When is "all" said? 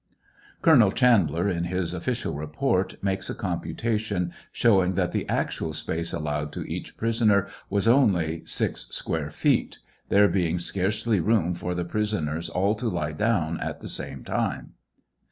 12.49-12.73